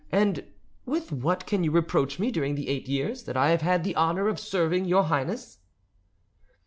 and 0.11 0.45
with 0.83 1.11
what 1.11 1.45
can 1.45 1.63
you 1.63 1.69
reproach 1.69 2.17
me 2.17 2.31
during 2.31 2.55
the 2.55 2.69
eight 2.69 2.87
years 2.87 3.21
that 3.25 3.37
I 3.37 3.51
have 3.51 3.61
had 3.61 3.83
the 3.83 3.95
honour 3.95 4.27
of 4.29 4.39
serving 4.39 4.85
your 4.85 5.03
Highness?" 5.03 5.59